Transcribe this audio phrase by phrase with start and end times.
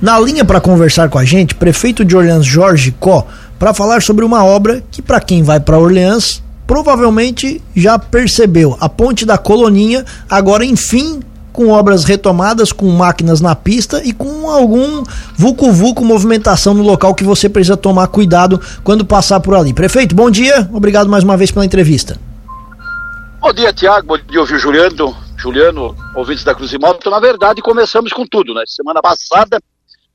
[0.00, 3.26] Na linha para conversar com a gente, prefeito de Orleans Jorge Có,
[3.58, 8.76] para falar sobre uma obra que para quem vai para Orleans provavelmente já percebeu.
[8.80, 11.20] A Ponte da Coloninha, agora enfim
[11.52, 15.02] com obras retomadas, com máquinas na pista e com algum
[15.34, 19.72] vulco-vulco movimentação no local que você precisa tomar cuidado quando passar por ali.
[19.72, 22.20] Prefeito, bom dia, obrigado mais uma vez pela entrevista.
[23.40, 26.98] Bom dia, Tiago, bom dia, Juliano, Juliano, ouvintes da Cruz Imóvel.
[27.00, 28.64] Então, na verdade, começamos com tudo, né?
[28.66, 29.58] Semana passada,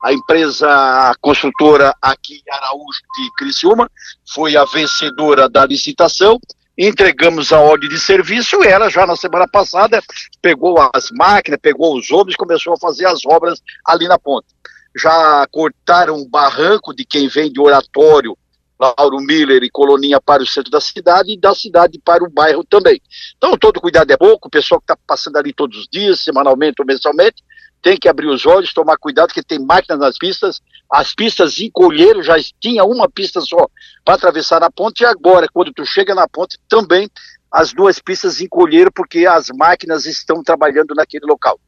[0.03, 3.89] a empresa construtora aqui em Araújo de Criciúma
[4.33, 6.39] foi a vencedora da licitação
[6.77, 10.01] entregamos a ordem de serviço e ela já na semana passada
[10.41, 14.47] pegou as máquinas, pegou os homens, começou a fazer as obras ali na ponte.
[14.95, 18.37] Já cortaram o barranco de quem vem de Oratório,
[18.79, 22.63] Lauro Miller e Coloninha para o centro da cidade e da cidade para o bairro
[22.63, 22.99] também.
[23.37, 26.81] Então todo cuidado é pouco, o pessoal que está passando ali todos os dias, semanalmente
[26.81, 27.43] ou mensalmente,
[27.81, 32.21] tem que abrir os olhos, tomar cuidado, porque tem máquinas nas pistas, as pistas encolheram,
[32.21, 33.67] já tinha uma pista só
[34.05, 37.09] para atravessar a ponte, e agora, quando tu chega na ponte, também
[37.51, 41.59] as duas pistas encolheram, porque as máquinas estão trabalhando naquele local.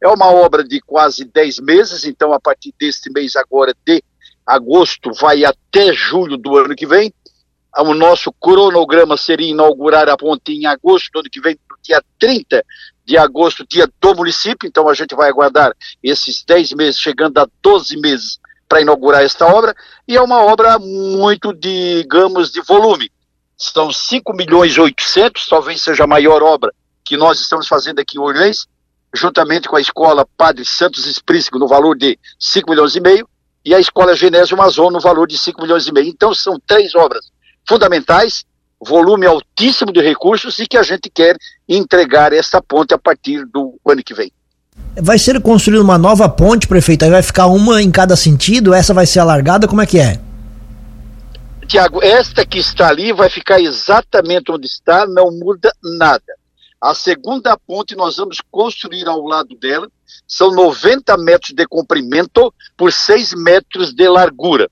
[0.00, 4.02] É uma obra de quase 10 meses, então a partir deste mês agora de
[4.46, 7.12] agosto vai até julho do ano que vem.
[7.78, 12.62] O nosso cronograma seria inaugurar a ponte em agosto do ano que vem, dia 30
[13.04, 17.48] de agosto, dia do município, então a gente vai aguardar esses 10 meses, chegando a
[17.62, 19.74] 12 meses para inaugurar esta obra,
[20.06, 23.10] e é uma obra muito, digamos, de volume.
[23.56, 26.72] São 5 milhões e 800, talvez seja a maior obra
[27.04, 28.66] que nós estamos fazendo aqui em Orleans,
[29.14, 33.28] juntamente com a escola Padre Santos Esprícigo, no valor de 5 milhões e meio,
[33.64, 36.08] e a escola Genésio Mazon, no valor de 5 milhões e meio.
[36.08, 37.30] Então são três obras
[37.68, 38.44] fundamentais
[38.84, 41.36] volume altíssimo de recursos e que a gente quer
[41.68, 44.32] entregar essa ponte a partir do ano que vem.
[45.00, 47.04] Vai ser construída uma nova ponte, prefeito?
[47.04, 48.74] Aí vai ficar uma em cada sentido?
[48.74, 49.68] Essa vai ser alargada?
[49.68, 50.20] Como é que é?
[51.66, 56.34] Tiago, esta que está ali vai ficar exatamente onde está, não muda nada.
[56.80, 59.88] A segunda ponte nós vamos construir ao lado dela,
[60.26, 64.68] são 90 metros de comprimento por 6 metros de largura.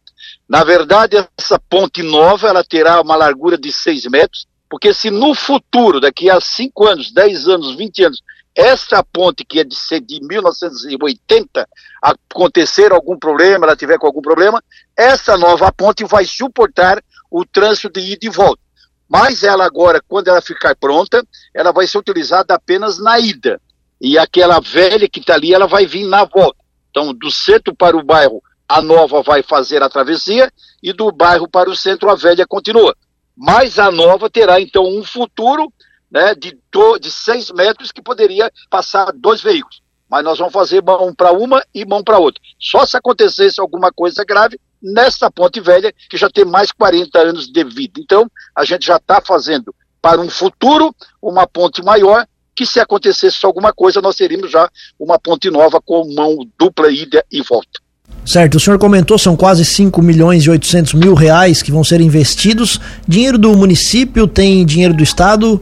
[0.49, 5.35] Na verdade, essa ponte nova ela terá uma largura de 6 metros, porque se no
[5.35, 8.23] futuro, daqui a 5 anos, 10 anos, 20 anos,
[8.55, 11.69] essa ponte que é de de 1980
[12.03, 14.63] acontecer algum problema, ela tiver com algum problema,
[14.97, 18.61] essa nova ponte vai suportar o trânsito de ida e volta.
[19.09, 23.61] Mas ela agora, quando ela ficar pronta, ela vai ser utilizada apenas na ida.
[24.01, 26.59] E aquela velha que está ali, ela vai vir na volta.
[26.91, 30.49] Então, do centro para o bairro, a nova vai fazer a travessia
[30.81, 32.95] e do bairro para o centro a velha continua.
[33.37, 35.73] Mas a nova terá então um futuro
[36.09, 39.83] né, de, do, de seis metros que poderia passar dois veículos.
[40.09, 42.41] Mas nós vamos fazer mão para uma e mão para outra.
[42.61, 47.49] Só se acontecesse alguma coisa grave nessa ponte velha, que já tem mais 40 anos
[47.49, 48.01] de vida.
[48.01, 53.45] Então, a gente já está fazendo para um futuro uma ponte maior, que se acontecesse
[53.45, 57.81] alguma coisa, nós teríamos já uma ponte nova com mão dupla ida e volta.
[58.25, 62.01] Certo, o senhor comentou, são quase 5 milhões e 800 mil reais que vão ser
[62.01, 62.81] investidos.
[63.09, 65.61] Dinheiro do município, tem dinheiro do Estado?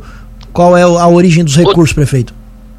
[0.53, 2.34] Qual é a origem dos recursos, prefeito?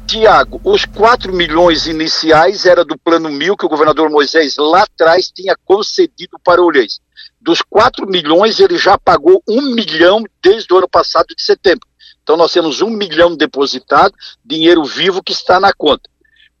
[0.06, 5.30] Tiago, os 4 milhões iniciais era do plano mil que o governador Moisés lá atrás
[5.32, 6.98] tinha concedido para o Olhês.
[7.40, 11.86] Dos 4 milhões, ele já pagou um milhão desde o ano passado de setembro.
[12.22, 14.12] Então nós temos um milhão depositado,
[14.44, 16.08] dinheiro vivo que está na conta.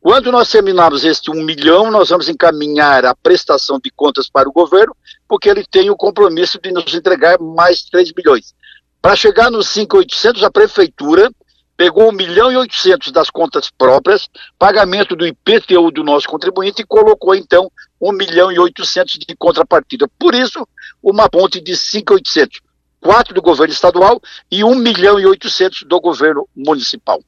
[0.00, 4.52] Quando nós terminarmos este um milhão, nós vamos encaminhar a prestação de contas para o
[4.52, 4.96] governo,
[5.28, 8.54] porque ele tem o compromisso de nos entregar mais 3 milhões.
[9.02, 11.30] Para chegar nos 5,800, a prefeitura
[11.76, 14.26] pegou 1 milhão e 800 das contas próprias,
[14.58, 20.08] pagamento do IPTU do nosso contribuinte e colocou então 1 milhão e 800 de contrapartida.
[20.18, 20.66] Por isso,
[21.02, 22.60] uma ponte de 5,800,
[23.02, 24.18] 4 do governo estadual
[24.50, 27.22] e 1 milhão e 800 do governo municipal.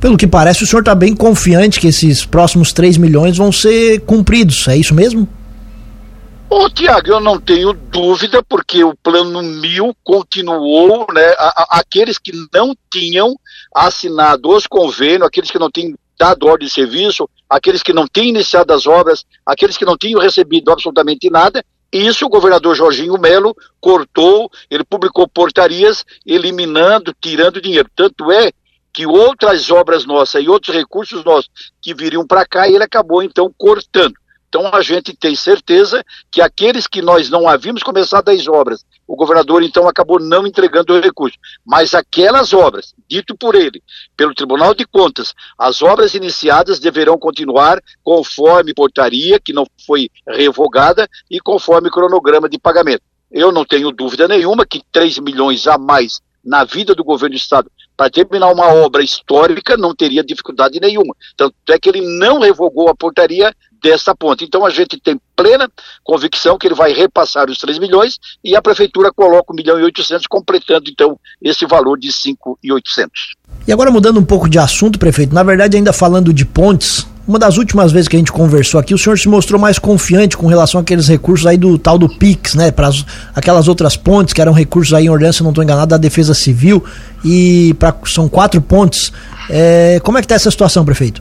[0.00, 4.00] Pelo que parece, o senhor está bem confiante que esses próximos 3 milhões vão ser
[4.00, 5.28] cumpridos, é isso mesmo?
[6.48, 11.34] Ô, Tiago, eu não tenho dúvida, porque o plano mil continuou, né?
[11.38, 13.34] A, a, aqueles que não tinham
[13.74, 18.28] assinado os convênios, aqueles que não tinham dado ordem de serviço, aqueles que não tinham
[18.28, 23.56] iniciado as obras, aqueles que não tinham recebido absolutamente nada, isso o governador Jorginho Melo
[23.80, 27.88] cortou, ele publicou portarias eliminando, tirando dinheiro.
[27.94, 28.52] Tanto é
[28.96, 31.50] que outras obras nossas e outros recursos nossos
[31.82, 34.14] que viriam para cá, ele acabou então cortando.
[34.48, 39.14] Então a gente tem certeza que aqueles que nós não havíamos começado as obras, o
[39.14, 41.36] governador então acabou não entregando o recurso.
[41.62, 43.82] Mas aquelas obras, dito por ele,
[44.16, 51.06] pelo Tribunal de Contas, as obras iniciadas deverão continuar conforme portaria, que não foi revogada,
[51.30, 53.02] e conforme cronograma de pagamento.
[53.30, 57.38] Eu não tenho dúvida nenhuma que 3 milhões a mais na vida do governo do
[57.38, 61.14] Estado para terminar uma obra histórica não teria dificuldade nenhuma.
[61.36, 64.44] Tanto é que ele não revogou a portaria dessa ponte.
[64.44, 65.70] Então a gente tem plena
[66.02, 69.84] convicção que ele vai repassar os 3 milhões e a prefeitura coloca 1 milhão e
[69.84, 73.34] 800, completando então esse valor de 5,800.
[73.66, 77.38] E agora mudando um pouco de assunto, prefeito, na verdade ainda falando de pontes, uma
[77.40, 80.46] das últimas vezes que a gente conversou aqui, o senhor se mostrou mais confiante com
[80.46, 82.70] relação àqueles recursos aí do tal do PIX, né?
[82.70, 82.88] Para
[83.34, 86.34] aquelas outras pontes que eram recursos aí em ordenança, se não estou enganado, da Defesa
[86.34, 86.84] Civil.
[87.24, 89.12] E pra, são quatro pontes.
[89.50, 91.20] É, como é que está essa situação, prefeito?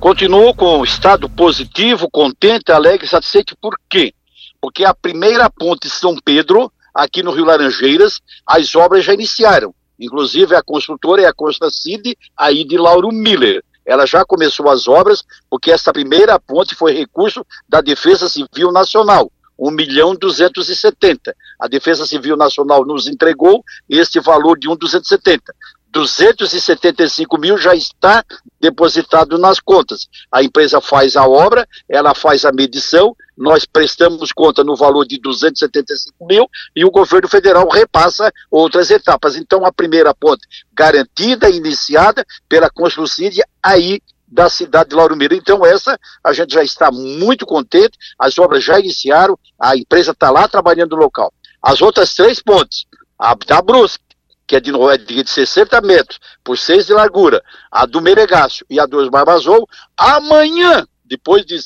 [0.00, 3.56] Continuou com o estado positivo, contente, alegre, satisfeito.
[3.60, 4.12] Por quê?
[4.60, 9.72] Porque a primeira ponte São Pedro, aqui no Rio Laranjeiras, as obras já iniciaram.
[10.00, 15.24] Inclusive a construtora é a Constacide, aí de Lauro Miller ela já começou as obras,
[15.50, 21.34] porque essa primeira ponte foi recurso da Defesa Civil Nacional, 1 milhão 270.
[21.60, 25.54] A Defesa Civil Nacional nos entregou este valor de 1,270.
[25.94, 28.24] 275 mil já está
[28.60, 30.08] depositado nas contas.
[30.30, 35.20] A empresa faz a obra, ela faz a medição, nós prestamos conta no valor de
[35.20, 39.36] 275 mil e o governo federal repassa outras etapas.
[39.36, 45.34] Então, a primeira ponte garantida, iniciada pela Construcídia, aí da cidade de Lauro Miro.
[45.34, 50.28] Então, essa a gente já está muito contente, as obras já iniciaram, a empresa está
[50.28, 51.32] lá trabalhando no local.
[51.62, 52.84] As outras três pontes,
[53.16, 54.03] a da Brusque,
[54.46, 58.78] que é de, é de 60 metros por 6 de largura, a do Meregácio e
[58.78, 61.56] a do Barbazou, amanhã, depois de,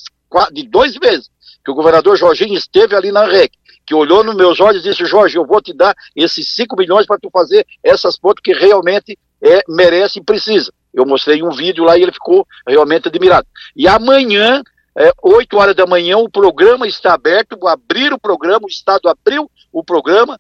[0.53, 1.31] de dois meses,
[1.65, 3.53] que o governador Jorginho esteve ali na REC,
[3.87, 7.07] que olhou nos meus olhos e disse, Jorge, eu vou te dar esses 5 milhões
[7.07, 10.73] para tu fazer essas pontes que realmente é, merece e precisa.
[10.93, 13.47] Eu mostrei um vídeo lá e ele ficou realmente admirado.
[13.75, 14.63] E amanhã,
[14.97, 19.51] é, 8 horas da manhã, o programa está aberto, abrir o programa, o Estado abriu
[19.73, 20.39] o programa,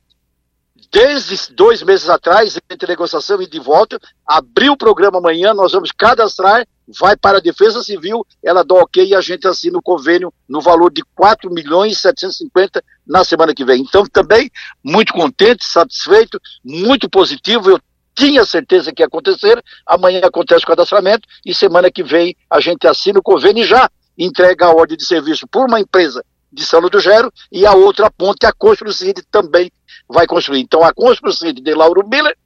[0.90, 5.92] desde dois meses atrás, entre negociação e de volta, abriu o programa amanhã, nós vamos
[5.92, 6.66] cadastrar,
[6.98, 10.60] vai para a Defesa Civil, ela dá ok e a gente assina o convênio no
[10.60, 13.82] valor de 4 milhões e 750 na semana que vem.
[13.82, 14.50] Então, também
[14.82, 17.80] muito contente, satisfeito, muito positivo, eu
[18.14, 22.86] tinha certeza que ia acontecer, amanhã acontece o cadastramento e semana que vem a gente
[22.88, 23.88] assina o convênio e já
[24.18, 28.10] entrega a ordem de serviço por uma empresa de São do Gero e a outra
[28.10, 29.70] ponte, a Construção também
[30.08, 30.60] vai construir.
[30.60, 32.36] Então a Construção de Lauro Miller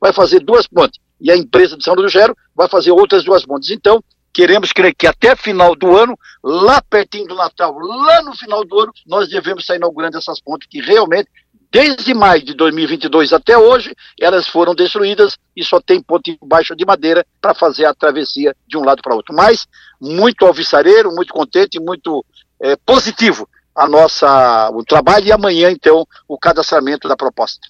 [0.00, 3.44] vai fazer duas pontes e a empresa de São do Gero vai fazer outras duas
[3.44, 3.70] pontes.
[3.70, 4.02] Então
[4.32, 8.78] queremos crer que até final do ano, lá pertinho do Natal, lá no final do
[8.80, 11.28] ano, nós devemos estar inaugurando essas pontes que realmente
[11.70, 16.84] Desde maio de 2022 até hoje, elas foram destruídas e só tem ponte baixa de
[16.86, 19.34] madeira para fazer a travessia de um lado para outro.
[19.34, 19.66] Mas
[20.00, 22.24] muito alvissareiro, muito contente, muito
[22.60, 27.60] é, positivo a nossa o trabalho e amanhã então o cadastramento da proposta.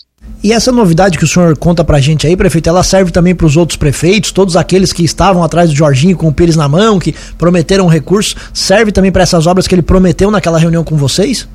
[0.43, 3.47] E essa novidade que o senhor conta pra gente aí, prefeito, ela serve também para
[3.47, 6.99] os outros prefeitos, todos aqueles que estavam atrás do Jorginho com o Pires na mão,
[6.99, 11.49] que prometeram recursos, serve também para essas obras que ele prometeu naquela reunião com vocês?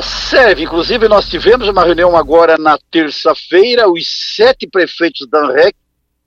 [0.00, 4.06] Serve, inclusive nós tivemos uma reunião agora na terça-feira, os
[4.36, 5.74] sete prefeitos da ANREC,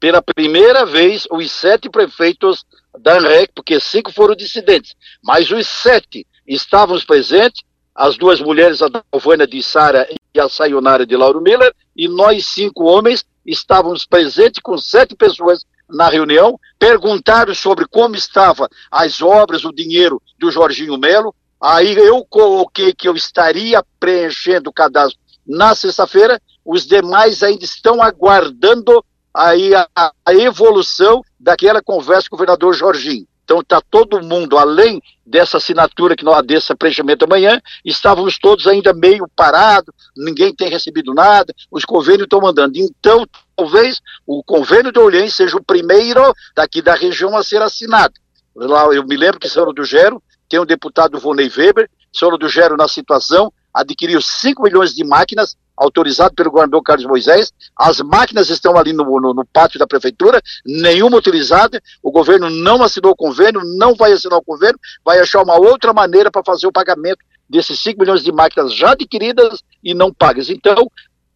[0.01, 2.65] pela primeira vez, os sete prefeitos
[2.99, 7.61] da ANREC, porque cinco foram dissidentes, mas os sete estávamos presentes,
[7.93, 12.47] as duas mulheres, a Dalvânia de Sara e a Sayonara de Lauro Miller, e nós
[12.47, 19.63] cinco homens estávamos presentes com sete pessoas na reunião, perguntaram sobre como estavam as obras,
[19.63, 25.75] o dinheiro do Jorginho Melo, aí eu coloquei que eu estaria preenchendo o cadastro na
[25.75, 32.73] sexta-feira, os demais ainda estão aguardando aí a, a evolução daquela conversa com o governador
[32.73, 33.27] Jorginho.
[33.43, 38.93] Então está todo mundo, além dessa assinatura que nós desse preenchimento amanhã, estávamos todos ainda
[38.93, 42.77] meio parados, ninguém tem recebido nada, os convênios estão mandando.
[42.77, 48.13] Então, talvez o convênio de Orleans seja o primeiro daqui da região a ser assinado.
[48.55, 52.47] Lá, eu me lembro que São do Gero tem o deputado Vonei Weber, São do
[52.47, 57.51] Gero na situação, adquiriu 5 milhões de máquinas, autorizado pelo governador Carlos Moisés.
[57.75, 61.81] As máquinas estão ali no, no, no, pátio da prefeitura, nenhuma utilizada.
[62.03, 65.93] O governo não assinou o convênio, não vai assinar o convênio, vai achar uma outra
[65.93, 70.49] maneira para fazer o pagamento desses 5 milhões de máquinas já adquiridas e não pagas.
[70.49, 70.89] Então,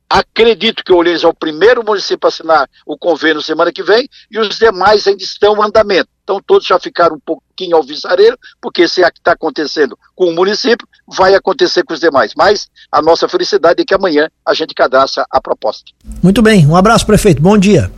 [0.10, 4.08] Acredito que o Orleans é o primeiro município a assinar o convênio semana que vem
[4.30, 6.10] e os demais ainda estão em andamento.
[6.24, 10.34] Então todos já ficaram um pouquinho alvissareiro, porque se é que está acontecendo com o
[10.34, 12.34] município, vai acontecer com os demais.
[12.36, 15.92] Mas a nossa felicidade é que amanhã a gente cadastra a proposta.
[16.24, 17.42] Muito bem, um abraço, prefeito.
[17.42, 17.92] Bom dia.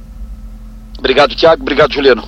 [0.98, 1.62] Obrigado, Tiago.
[1.62, 2.28] Obrigado, Juliano.